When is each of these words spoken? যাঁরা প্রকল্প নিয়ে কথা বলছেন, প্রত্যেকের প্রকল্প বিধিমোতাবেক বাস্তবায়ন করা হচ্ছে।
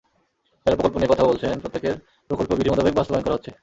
যাঁরা 0.65 0.77
প্রকল্প 0.77 0.95
নিয়ে 0.97 1.11
কথা 1.11 1.27
বলছেন, 1.29 1.53
প্রত্যেকের 1.59 1.95
প্রকল্প 2.29 2.51
বিধিমোতাবেক 2.53 2.93
বাস্তবায়ন 2.95 3.25
করা 3.25 3.35
হচ্ছে। 3.35 3.51